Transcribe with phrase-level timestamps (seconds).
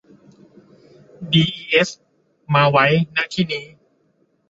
[1.33, 1.89] ดีอีเอส
[2.53, 3.65] มาไว้ ณ ที่นี้